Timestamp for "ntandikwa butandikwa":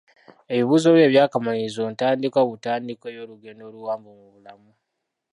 1.93-3.07